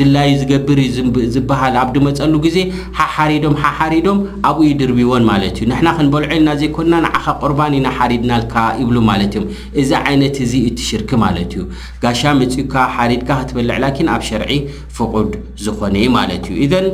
ድላይ 0.00 0.28
ዝገብር 0.40 0.78
ዩ 0.82 0.86
ዝበሃል 1.34 1.74
ኣብ 1.80 1.88
ድመፀሉ 1.96 2.34
ግዜ 2.46 2.58
ሓሓሪዶም 2.98 3.54
ሓሓሪዶም 3.62 4.18
ኣብኡይ 4.50 4.70
ድርቢዎን 4.80 5.24
ማለት 5.30 5.56
እዩ 5.60 5.66
ንሕና 5.70 5.88
ክንበልዒ 5.96 6.30
ኢልና 6.38 6.50
ዘይኮንና 6.60 6.94
ንዓኻ 7.06 7.24
ቁርባን 7.42 7.74
ኢና 7.78 7.88
ሓሪድናልካ 7.98 8.54
ይብሉ 8.80 8.96
ማለት 9.10 9.34
እዮም 9.34 9.46
እዚ 9.82 9.90
ዓይነት 10.08 10.38
እዚ 10.44 10.52
እትሽርክ 10.70 11.10
ማለት 11.24 11.52
እዩ 11.58 11.64
ጋሻ 12.04 12.22
መፅኡካ 12.40 12.74
ሓሪድካ 12.96 13.28
ክትበልዕ 13.42 13.76
ላኪን 13.84 14.08
ኣብ 14.14 14.24
ሸርዒ 14.30 14.52
ፍቁድ 14.98 15.30
ዝኾነዩ 15.66 16.06
ማለት 16.18 16.44
እዩ 16.52 16.56
እዘን 16.66 16.88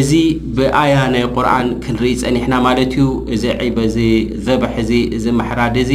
እዚ 0.00 0.10
ብኣያ 0.56 0.96
ናይ 1.14 1.24
ቁርኣን 1.36 1.68
ክንርኢ 1.84 2.12
ፀኒሕና 2.24 2.54
ማለት 2.68 2.92
እዩ 2.96 3.06
እዚ 3.34 3.44
ዒበ 3.68 3.78
ዚዘበሕ 3.98 4.74
ዚ 4.90 4.92
ዚ 5.22 5.34
መሕራድ 5.40 5.76
እዚ 5.84 5.92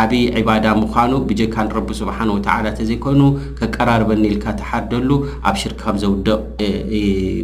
ዓብይ 0.00 0.22
ዕባዳ 0.40 0.64
ምኳኑ 0.82 1.12
ብጀካ 1.28 1.56
ረቢ 1.76 1.88
ስብሓه 2.00 2.28
ወተ 2.34 2.46
ተዘይኮኑ 2.78 3.20
ከቀራርበኒልካ 3.58 4.44
ተሓደሉ 4.60 5.10
ኣብ 5.48 5.56
ሽርካም 5.62 5.96
ዘውድቕ 6.02 6.38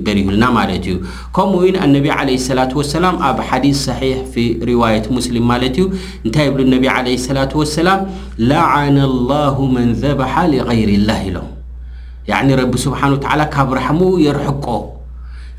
በሪሁልና 0.05 0.45
ማለት 0.59 0.87
እዩ 0.89 0.97
ከምኡ 1.37 1.61
እውን 1.67 1.77
አነቢ 1.85 2.07
عለ 2.19 2.29
ሰላة 2.49 2.71
وሰላም 2.81 3.17
ኣብ 3.29 3.39
ሓዲስ 3.49 3.77
صሒሕ 3.89 4.17
ፊ 4.33 4.47
ርዋየት 4.71 5.07
ሙስሊም 5.17 5.47
ማለት 5.53 5.77
እዩ 5.81 5.87
እንታይ 6.25 6.49
ብሉ 6.55 6.61
ነቢ 6.75 6.85
عለه 6.97 7.15
ስላة 7.29 7.53
وሰላም 7.61 8.01
ላዓና 8.51 8.97
الላሁ 9.11 9.57
መን 9.77 9.89
ዘበሓ 10.03 10.33
لغይር 10.53 10.91
ላህ 11.09 11.21
ኢሎም 11.31 11.49
ኒ 12.47 12.49
ረቢ 12.61 12.73
ስብሓንه 12.87 13.13
وተ 13.17 13.25
ካብ 13.57 13.69
ራሕሙ 13.79 14.01
የርሐቆ 14.27 14.67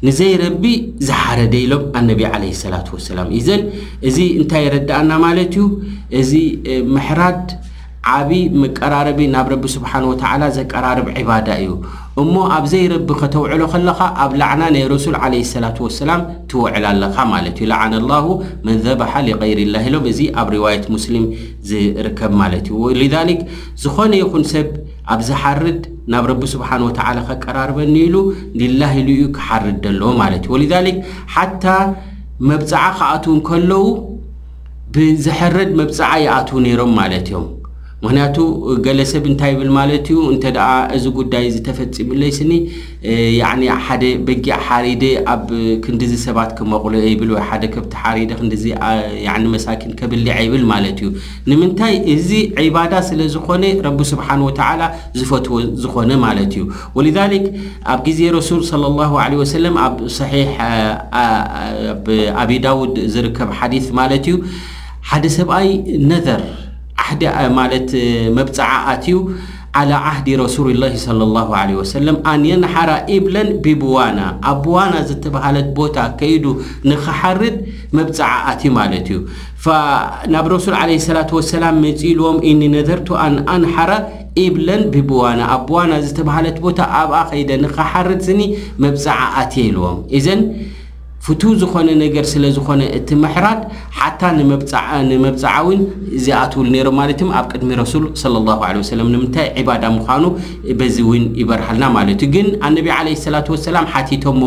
ንዘይረቢ 0.07 0.65
ዝሓረደ 1.07 1.53
ኢሎም 1.63 1.81
ኣነቢ 1.99 2.21
ዓለ 2.33 2.43
ሰላት 2.63 2.87
ወሰላም 2.95 3.29
ኢዘን 3.39 3.63
እዚ 4.09 4.17
እንታይ 4.41 4.63
የረዳኣና 4.65 5.11
ማለት 5.25 5.55
እዩ 5.55 5.65
እዚ 6.19 6.31
ምሕራድ 6.95 7.43
ዓብ 8.11 8.29
መቀራረቢ 8.61 9.19
ናብ 9.33 9.47
ረቢ 9.53 9.63
ስብሓን 9.73 10.03
ወተዓላ 10.11 10.43
ዘቀራርብ 10.57 11.07
ዒባዳ 11.17 11.47
እዩ 11.63 11.71
እሞ 12.21 12.33
ኣብ 12.55 12.63
ዘይረቢ 12.71 13.09
ከተውዕሎ 13.21 13.61
ከለኻ 13.73 13.99
ኣብ 14.23 14.31
ላዕና 14.41 14.61
ናይ 14.75 14.83
ረሱል 14.93 15.15
ዓለ 15.23 15.33
ሰላት 15.51 15.77
ወሰላም 15.85 16.21
ትውዕል 16.51 16.85
ኣለኻ 16.93 17.17
ማለት 17.33 17.57
እዩ 17.61 17.67
ላዓን 17.71 17.93
ኣላሁ 17.99 18.25
መንዘባሓል 18.67 19.27
ይቀይር 19.33 19.59
ላ 19.73 19.77
ኢሎም 19.89 20.05
እዚ 20.13 20.21
ኣብ 20.41 20.47
ርዋያት 20.55 20.85
ሙስሊም 20.95 21.25
ዝርከብ 21.71 22.33
ማለት 22.41 22.67
እዩ 22.73 22.79
ሊዛሊክ 23.03 23.41
ዝኾነ 23.83 24.13
ይኹን 24.23 24.45
ሰብ 24.53 24.69
ኣብ 25.15 25.21
ዝሓርድ 25.29 25.81
ናብ 26.11 26.25
ረቢ 26.31 26.43
ስብሓን 26.53 26.83
ወተዓላ 26.87 27.17
ከቀራርበኒ 27.29 27.95
ኢሉ 28.05 28.15
ድላህ 28.59 28.91
ኢሉ 29.01 29.09
ዩ 29.21 29.25
ክሓርድደኣለዎ 29.37 30.09
ማለት 30.21 30.43
እዩ 30.47 30.51
ወሊዛሊክ 30.55 30.97
ሓታ 31.35 31.65
መብፅዓ 32.49 32.83
ክኣትዉን 32.97 33.39
ከለዉ 33.49 33.83
ብዘሐርድ 34.95 35.71
መብፅዓ 35.81 36.09
ይኣትዉ 36.25 36.57
ነይሮም 36.67 36.93
ማለት 36.99 37.25
እዮም 37.31 37.45
ምክንያቱ 38.03 38.35
ገለ 38.85 38.99
ሰብ 39.11 39.23
እንታይ 39.29 39.49
ይብል 39.53 39.69
ማለት 39.77 40.05
እዩ 40.11 40.19
እንተደኣ 40.33 40.67
እዚ 40.97 41.05
ጉዳይ 41.17 41.45
ዝተፈፂምለይስኒ 41.55 42.51
ሓደ 43.87 44.03
በጊዕ 44.27 44.57
ሓሪድ 44.67 45.03
ኣብ 45.33 45.43
ክንዲዚ 45.83 46.13
ሰባት 46.25 46.51
ክመቑሉ 46.57 46.93
ይብል 47.13 47.31
ወይ 47.35 47.43
ሓደ 47.49 47.63
ከብቲ 47.73 47.93
ሓሪድ 48.03 48.31
ክዲ 48.41 48.53
መሳኪን 49.55 49.91
ከብሊዐ 50.01 50.35
ይብል 50.45 50.63
ማለት 50.73 50.99
እዩ 51.05 51.09
ንምንታይ 51.51 51.95
እዚ 52.15 52.29
ዒባዳ 52.67 52.93
ስለ 53.09 53.19
ዝኮነ 53.35 53.65
ረቢ 53.87 53.99
ስብሓን 54.13 54.41
ወተዓላ 54.47 54.81
ዝፈትዎ 55.19 55.59
ዝኾነ 55.83 56.09
ማለት 56.27 56.53
እዩ 56.59 56.63
ወልዛሊክ 56.97 57.45
ኣብ 57.95 57.99
ግዜ 58.07 58.19
ረሱል 58.37 58.63
ለ 58.83 58.93
ላሁ 58.99 59.13
ለ 59.33 59.41
ወሰለም 59.41 59.75
ኣብ 59.87 59.97
ሰሒሕኣብ 60.19 62.05
ኣብ 62.43 62.49
ዳውድ 62.67 62.95
ዝርከብ 63.15 63.51
ሓዲ 63.59 63.73
ማለት 64.01 64.25
እዩ 64.31 64.35
ሓደ 65.11 65.23
ሰብኣይ 65.37 65.69
ነዘር 66.13 66.41
ማለት 67.59 67.89
መብፃዓኣትእዩ 68.37 69.17
ዓላ 69.79 69.91
ዓህዲ 70.09 70.27
ረሱሊ 70.41 70.67
ላ 70.81 70.85
صለى 71.05 71.25
ላሁ 71.35 71.49
ለ 71.69 71.75
ወሰለም 71.79 72.15
ኣንየኣናሓራ 72.31 72.91
ኢብለን 73.15 73.49
ብብዋና 73.65 74.19
ኣብ 74.51 74.57
ብዋና 74.65 74.95
ዝተብሃለት 75.09 75.67
ቦታ 75.79 75.97
ከይዱ 76.19 76.45
ንኸሓርድ 76.89 77.55
መብፃዓኣትእዩ 77.97 78.71
ማለት 78.79 79.07
እዩ 79.09 79.19
ናብ 80.35 80.45
ረሱል 80.55 80.75
ዓለ 80.81 80.89
ስላት 81.07 81.31
ወሰላም 81.39 81.77
መፂኢልዎም 81.85 82.39
እኒ 82.51 82.61
ነደርቱ 82.77 83.09
ኣን 83.25 83.35
ኣንሓረ 83.55 83.91
ኢብለን 84.45 84.83
ብብዋና 84.95 85.41
ኣ 85.53 85.57
ብዋና 85.69 85.91
ዝተብሃለት 86.07 86.57
ቦታ 86.65 86.79
ኣብኣ 87.03 87.21
ከይደ 87.31 87.51
ንኸሓርድ 87.65 88.21
ስኒ 88.29 88.41
መብፃዓኣት 88.85 89.53
የ 89.61 89.65
ኢልዎም 89.69 89.99
ዘ 90.27 90.29
ፍቱ 91.25 91.41
ዝኾነ 91.61 91.89
ነገር 92.01 92.25
ስለ 92.31 92.43
ዝኾነ 92.55 92.81
እቲ 92.97 93.09
ምሕራድ 93.23 93.61
ሓታ 93.99 94.21
ንመብፃዓዊን 94.37 95.81
ዝኣትውሉ 96.25 96.65
ነይሮም 96.75 96.95
ማለት 96.99 97.15
እዮም 97.21 97.31
ኣብ 97.37 97.45
ቅድሚ 97.53 97.69
ረሱል 97.81 98.03
ለ 98.35 98.39
ላሁ 98.47 98.83
ወሰለም 98.83 99.07
ንምንታይ 99.13 99.47
ዕባዳ 99.61 99.83
ምዃኑ 99.95 100.23
በዚ 100.81 100.95
እውን 101.05 101.23
ይበርሃልና 101.41 101.83
ማለት 101.97 102.21
እዩ 102.27 102.33
ግን 102.35 102.47
ኣነቢ 102.67 102.87
ዓለ 102.97 103.07
ሰላት 103.25 103.49
ወሰላም 103.55 103.87
ሓቲቶ 103.95 104.23
ሞ 104.39 104.43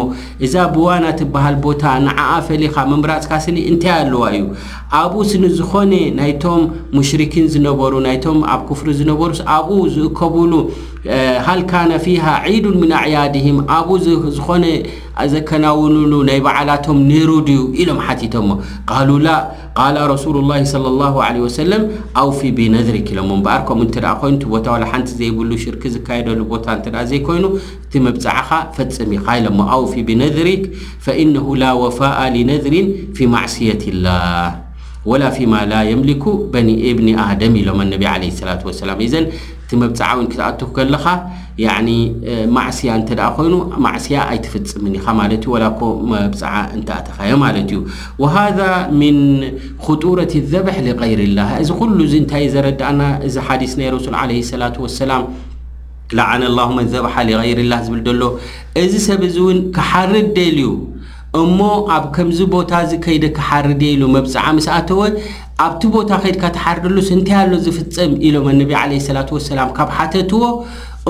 እዛ 0.46 0.54
ብዋና 0.76 1.04
ትበሃል 1.20 1.58
ቦታ 1.66 1.84
ንዓኣ 2.06 2.30
ፈሊኻ 2.48 2.74
መምራፅካ 2.92 3.32
ስሊ 3.46 3.58
እንታይ 3.72 3.94
ኣለዋ 4.00 4.24
እዩ 4.38 4.46
ኣብኡ 5.02 5.20
ስኒዝኾነ 5.32 5.92
ናይቶም 6.20 6.64
ሙሽርክን 6.96 7.46
ዝነበሩ 7.54 7.92
ናይቶም 8.08 8.40
ኣብ 8.54 8.62
ክፍሪ 8.70 8.88
ዝነበሩ 9.02 9.30
ኣብኡ 9.56 9.76
ዝእከብሉ 9.96 10.52
ሃل 11.04 11.62
كن 11.66 11.98
فيها 11.98 12.32
عዱ 12.46 12.62
من 12.82 12.92
اعيادهم 12.92 13.56
ኣብو 13.78 13.94
ዝኾن 14.36 14.64
ዘከናውن 15.32 15.94
ናይ 16.28 16.38
በዓلቶም 16.46 16.98
نሩ 17.10 17.30
ድዩ 17.48 17.62
ሎም 17.88 17.98
تቶ 18.20 18.34
ق 18.90 18.92
قل 19.78 19.96
رسول 20.14 20.36
الله 20.42 20.58
صلى 20.74 20.88
الله 20.92 21.14
عليه 21.26 21.42
وسلم 21.48 21.82
اوف 22.22 22.40
بنذرك 22.58 23.08
ሎ 23.16 23.18
ር 23.34 23.66
ከ 23.68 24.06
ይኑ 24.10 24.40
ቦታ 24.52 24.66
و 24.74 24.74
ሓንቲ 24.90 25.08
ዘይብ 25.20 25.34
شርክ 25.62 25.82
ዝካدሉ 25.94 26.38
ቦታ 26.52 26.66
ዘይኮይኑ 27.10 27.44
እቲ 27.84 27.92
مብعኻ 28.06 28.48
ፈፅمኻ 28.76 29.24
ሎ 29.44 29.46
ውف 29.80 29.92
بنذرك 30.08 30.62
فإنه 31.04 31.46
لا 31.62 31.70
وفاء 31.84 32.18
لنذر 32.36 32.74
في 33.16 33.22
معصية 33.34 33.82
الله 33.92 34.40
ول 35.10 35.22
فيم 35.36 35.52
ل 35.72 35.74
يملك 35.92 36.24
بن 36.54 36.68
بن 36.98 37.08
دم 37.40 37.54
ሎ 37.66 37.68
ان 37.84 37.92
عله 38.12 38.28
لة 38.48 38.60
وسل 38.68 38.90
ዘ 39.14 39.16
እቲ 39.62 39.70
መብፅዓ 39.82 40.08
እውን 40.16 40.26
ክትኣትኩ 40.32 40.68
ከለኻ 40.76 41.04
ማዕስያ 42.56 42.90
እንተ 43.00 43.10
ደኣ 43.18 43.26
ኮይኑ 43.36 43.54
ማዕስያ 43.86 44.18
ኣይትፍፅምን 44.32 44.94
ኢኻ 44.98 45.04
ማለት 45.20 45.42
እዩ 45.44 45.50
ወላ 45.54 45.64
ኮም 45.80 45.98
መብፅዓ 46.12 46.52
እንተኣተኻዮ 46.76 47.32
ማለት 47.44 47.66
እዩ 47.72 47.78
ወሃذ 48.22 48.58
ምን 49.00 49.18
ክጡረት 49.84 50.32
ዘብሒ 50.52 50.72
ሊغይርላህ 50.88 51.50
እዚ 51.62 51.70
ኩሉ 51.80 51.98
ዚ 52.12 52.14
እንታይ 52.22 52.46
ዘረዳእና 52.54 53.02
እዚ 53.28 53.34
ሓዲስ 53.48 53.74
ናይ 53.80 53.90
ረሱል 53.96 54.16
ዓለ 54.22 54.30
ሰላት 54.52 54.78
ወሰላም 54.84 55.24
ላዓና 56.18 56.42
ላሁማ 56.58 56.78
ዘብሓ 56.94 57.14
ሊይር 57.30 57.60
ላህ 57.72 57.78
ዝብል 57.88 58.00
ደሎ 58.08 58.22
እዚ 58.84 58.94
ሰብ 59.08 59.20
እዚ 59.30 59.36
እውን 59.44 59.60
ክሓርድ 59.78 60.26
ደል 60.38 60.58
ዩ 60.66 60.72
እሞ 61.40 61.58
ኣብ 61.96 62.04
ከምዚ 62.14 62.40
ቦታ 62.54 62.70
እዚ 62.84 62.92
ከይደካሓርደኢሉ 63.04 64.02
መብፅዓ 64.16 64.44
ምሰኣተዎ 64.56 65.00
ኣብቲ 65.66 65.82
ቦታ 65.94 66.10
ከድካ 66.24 66.42
ተሓርድሉስ 66.56 67.08
እንታይ 67.14 67.36
ኣሎ 67.42 67.52
ዝፍፅም 67.66 68.12
ኢሎም 68.28 68.46
ኣነቢ 68.52 68.72
ለ 68.90 68.98
ሰላት 69.06 69.30
ወሰላም 69.36 69.70
ካብ 69.78 69.88
ሓተትዎ 69.96 70.42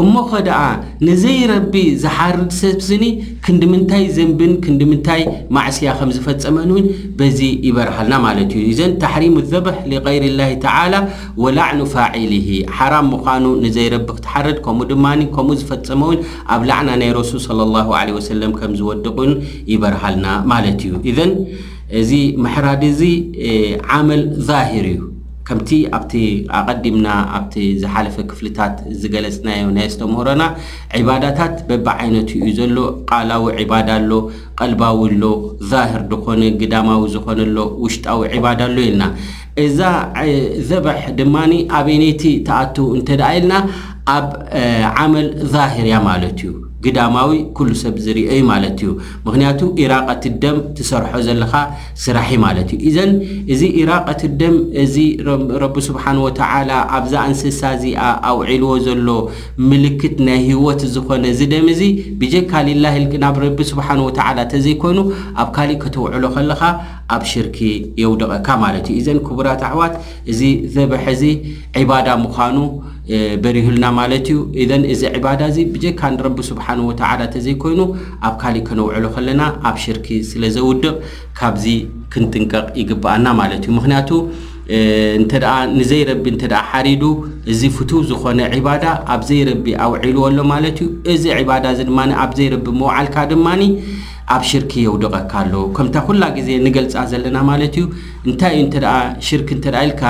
እሞኮ 0.00 0.30
ደኣ 0.46 0.61
ነዘይረቢ 1.06 1.72
ዝሓርድ 2.02 2.50
ሰብስኒ 2.61 3.02
ክንዲምንታይ 3.44 4.04
ዘንብን 4.16 4.52
ክንዲምንታይ 4.64 5.22
ማዕስያ 5.56 5.90
ከም 5.99 6.11
ዝፈፀመን 6.16 6.70
እውን 6.75 6.87
በዚ 7.18 7.40
ይበርሃልና 7.66 8.14
ማለት 8.26 8.52
እዩ 8.58 8.62
እዘን 8.72 8.94
ተሕሪሙ 9.02 9.34
ዘብህ 9.52 9.76
ሊገይር 9.90 10.25
ላሂ 10.38 10.54
ተዓላ 10.64 10.94
ወላዕኑ 11.44 11.80
ፋዒልሂ 11.96 12.49
ሓራም 12.78 13.06
ምዃኑ 13.16 13.44
ንዘይረቢ 13.66 14.08
ክትሓርድ 14.16 14.58
ከምኡ 14.68 14.88
ድማኒ 14.94 15.20
ከምኡ 15.37 15.56
ዝፈፀመ 15.62 16.02
እውን 16.08 16.18
ኣብ 16.56 16.62
ላዕና 16.72 16.90
ናይ 17.04 17.11
ሮሱል 17.20 17.44
ለ 17.61 17.70
ላሁ 17.76 17.88
ዓለ 18.00 18.08
ወሰለም 18.18 18.54
ከም 18.61 18.75
ዝወድቁን 18.82 19.32
ይበርሃልና 19.75 20.26
ማለት 20.54 20.80
እዩ 20.88 20.94
እዘን 21.12 21.32
እዚ 22.02 22.11
መሕራድ 22.46 22.82
እዚ 22.92 23.00
ዓመል 23.96 24.22
ዛሂር 24.50 24.87
እዩ 24.96 25.02
ከምቲ 25.49 25.70
ኣብቲ 25.96 26.12
ኣቐዲምና 26.58 27.06
ኣብቲ 27.37 27.54
ዝሓለፈ 27.82 28.16
ክፍልታት 28.30 28.75
ዝገለጽናዮ 29.00 29.64
ናይ 29.76 29.88
ዝተምህሮና 29.92 30.42
ዒባዳታት 31.00 31.54
በብ 31.68 31.87
ዓይነት 31.99 32.30
እዩ 32.38 32.49
ዘሎ 32.58 32.78
ቃላዊ 33.11 33.44
ዒባዳ 33.61 33.88
ኣሎ 34.00 34.12
ቀልባዊ 34.60 35.00
ኣሎ 35.10 35.23
ዛህር 35.75 36.02
ድኾነ 36.12 36.43
ግዳማዊ 36.62 37.02
ዝኾነሎ 37.14 37.56
ውሽጣዊ 37.84 38.23
ዒባዳ 38.38 38.60
ኣሎ 38.71 38.76
ኢልና 38.88 39.04
እዛ 39.67 39.78
ዘበሕ 40.71 41.00
ድማ 41.21 41.36
ኣበይ 41.78 41.97
ነይቲ 42.04 42.23
ተኣትዉ 42.49 42.86
እንተደኣ 42.99 43.30
ኢልና 43.38 43.54
ኣብ 44.19 44.28
ዓመል 45.00 45.28
ዛሂር 45.54 45.86
እያ 45.88 45.97
ማለት 46.10 46.38
እዩ 46.43 46.50
ግዳማዊ 46.84 47.30
ኩሉ 47.56 47.68
ሰብ 47.82 47.95
ዝርአዩ 48.04 48.40
ማለት 48.50 48.76
እዩ 48.82 48.90
ምክንያቱ 49.26 49.60
ኢራቀትደም 49.82 50.56
ትሰርሖ 50.76 51.12
ዘለካ 51.28 51.54
ስራሕ 52.04 52.30
ማለት 52.45 52.68
እዩ 52.76 52.80
እዘን 52.90 53.12
እዚ 53.54 53.62
ኢራቀት 53.82 54.23
ደም 54.40 54.56
እዚ 54.84 54.95
ረቢ 55.62 55.76
ስብሓን 55.88 56.18
ወተዓላ 56.26 56.71
ኣብዛ 56.99 57.14
እንስሳ 57.30 57.60
እዚኣ 57.76 58.04
ኣውዒልዎ 58.30 58.73
ዘሎ 58.86 59.08
ምልክት 59.73 60.16
ናይ 60.28 60.40
ህወት 60.50 60.82
ዝኮነ 60.97 61.25
ዝደም 61.40 61.66
እዚ 61.75 61.82
ብጀካሊላ 62.23 62.84
ናብ 63.25 63.38
ረቢ 63.45 63.58
ስብሓን 63.73 64.00
ወተዓላ 64.08 64.38
ተዘይኮኑ 64.54 64.99
ኣብ 65.42 65.49
ካሊእ 65.58 65.80
ከተውዕሎ 65.84 66.25
ከለኻ 66.36 66.62
ኣብ 67.15 67.23
ሽርኪ 67.30 67.58
የውድቐካ 68.00 68.49
ማለት 68.65 68.86
እዩ 68.93 68.97
እዘን 69.00 69.19
ክቡራት 69.26 69.62
ኣሕዋት 69.69 69.95
እዚ 70.32 70.41
ዘብሐ 70.75 71.04
ዚ 71.21 71.30
ዕባዳ 71.82 72.08
ምዃኑ 72.25 72.56
በሪህልና 73.45 73.86
ማለት 74.00 74.25
እዩ 74.32 74.38
እዘን 74.65 74.82
እዚ 74.93 75.02
ዕባዳ 75.19 75.41
እዚ 75.52 75.58
ብጀካ 75.75 76.00
ንረቢ 76.15 76.38
ስብሓን 76.50 76.80
ወተዓላ 76.91 77.21
እተዘይኮይኑ 77.30 77.80
ኣብ 78.28 78.34
ካሊእ 78.43 78.65
ከነውዕሉ 78.69 79.04
ከለና 79.17 79.43
ኣብ 79.71 79.76
ሽርኪ 79.84 80.08
ስለ 80.30 80.43
ዘውድቕ 80.56 80.93
ካብዚ 81.41 81.67
ክንጥንቀቕ 82.15 82.67
ይግብኣና 82.82 83.26
ማለት 83.41 83.62
እዩ 83.67 83.73
ምክንያቱ 83.80 84.10
ንዘይረቢ 85.78 86.25
እንተ 86.32 86.43
ሓሪዱ 86.69 87.02
እዚ 87.52 87.60
ፍቱ 87.76 87.91
ዝኮነ 88.10 88.41
ዕባዳ 88.58 88.84
ኣብ 89.15 89.23
ዘይረቢ 89.30 89.67
ኣውዒሉዎሎ 89.86 90.38
ማለት 90.52 90.78
እዩ 90.84 90.88
እዚ 91.15 91.25
ዕባዳ 91.41 91.65
እዚ 91.75 91.80
ድማ 91.88 92.00
ኣብ 92.25 92.30
ዘይረቢ 92.38 92.67
መውዓልካ 92.82 93.17
ድማኒ 93.32 93.65
ኣብ 94.35 94.43
ሽርክ 94.50 94.73
የውድቐካ 94.85 95.32
ኣለዉ 95.45 95.63
ከምታ 95.76 95.95
ኩላ 96.08 96.23
ግዜ 96.37 96.49
ንገልፃ 96.67 96.95
ዘለና 97.13 97.37
ማለት 97.50 97.75
እዩ 97.78 97.85
እንታይ 98.28 98.52
እዩ 98.56 98.63
እንተደኣ 98.67 98.93
ሽርክ 99.28 99.49
እንተዳ 99.56 99.76
ኢልካ 99.87 100.02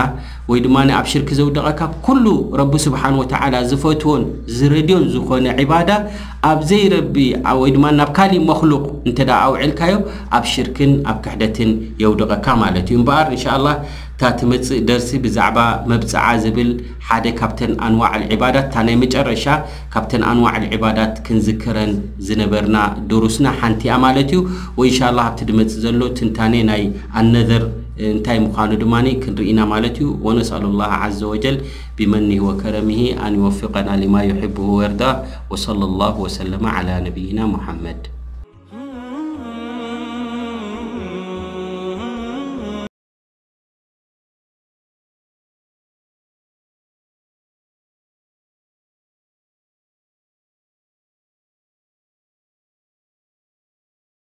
ወይ 0.51 0.61
ድማ 0.64 0.77
ኣብ 0.98 1.07
ሽርኪ 1.12 1.29
ዘውድቐካ 1.38 1.81
ኩሉ 2.07 2.25
ረቢ 2.61 2.72
ስብሓን 2.85 3.14
ወተዓላ 3.20 3.55
ዝፈትዎን 3.70 4.22
ዝረድዮን 4.57 5.05
ዝኮነ 5.12 5.46
ዕባዳ 5.64 5.90
ኣብ 6.51 6.61
ዘይረቢ 6.70 7.16
ወይ 7.61 7.70
ድማ 7.77 7.85
ናብ 7.98 8.11
ካሊእ 8.16 8.42
መክሉቅ 8.51 8.83
እንተደ 9.09 9.31
ኣውዒልካዮ 9.44 9.94
ኣብ 10.38 10.44
ሽርክን 10.53 10.92
ኣብ 11.12 11.18
ክሕደትን 11.27 11.70
የውድቐካ 12.03 12.46
ማለት 12.64 12.87
እዩ 12.92 12.96
እምበኣር 13.03 13.29
እንሻ 13.35 13.46
ላ 13.66 13.68
እታ 14.14 14.29
ትመፅእ 14.38 14.81
ደርሲ 14.88 15.11
ብዛዕባ 15.25 15.59
መብፅዓ 15.90 16.25
ዝብል 16.42 16.70
ሓደ 17.09 17.25
ካብተን 17.38 17.72
ኣንዋዕል 17.87 18.22
ዕባዳት 18.35 18.66
እንታ 18.68 18.77
ናይ 18.87 18.96
መጨረሻ 19.03 19.44
ካብተን 19.92 20.22
ኣንዋዕል 20.31 20.64
ዕባዳት 20.77 21.14
ክንዝክረን 21.27 21.92
ዝነበርና 22.27 22.77
ድሩስና 23.12 23.46
ሓንቲኣ 23.61 23.94
ማለት 24.05 24.29
እዩ 24.37 24.42
ወእንሻ 24.83 25.01
ላ 25.16 25.27
ኣብቲ 25.31 25.40
ድመፅእ 25.51 25.81
ዘሎ 25.87 26.01
ትንታኔ 26.20 26.55
ናይ 26.72 26.85
ኣነዘር 27.22 27.64
እንታይ 28.12 28.38
ምኳኑ 28.44 28.70
ድማ 28.85 28.94
ክንርኢና 29.25 29.61
ማለት 29.75 29.96
እዩ 30.05 30.09
ወነስሉ 30.29 30.62
ላ 30.83 30.92
ዘ 31.18 31.22
ወጀል 31.35 31.59
ብመኒህ 31.98 32.44
ወከረሚሂ 32.48 33.01
ኣንይወፍቀና 33.29 33.88
ሊማ 34.05 34.16
ይሕቡ 34.31 34.59
ወርዳ 34.81 35.03
ወصለ 35.55 35.81
ላ 36.01 36.14
ወሰለ 36.25 36.55
ነብይና 37.09 37.40
ሙሓመድ 37.57 38.03